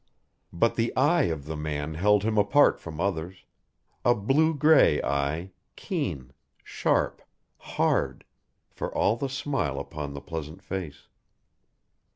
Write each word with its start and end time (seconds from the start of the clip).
But 0.51 0.73
the 0.77 0.91
eye 0.95 1.25
of 1.25 1.45
the 1.45 1.55
man 1.55 1.93
held 1.93 2.23
him 2.23 2.35
apart 2.35 2.79
from 2.79 2.99
others; 2.99 3.45
a 4.03 4.15
blue 4.15 4.55
grey 4.55 4.99
eye, 5.03 5.51
keen, 5.75 6.33
sharp, 6.63 7.21
hard, 7.59 8.25
for 8.71 8.91
all 8.95 9.15
the 9.15 9.29
smile 9.29 9.77
upon 9.79 10.13
the 10.13 10.19
pleasant 10.21 10.63
face. 10.63 11.05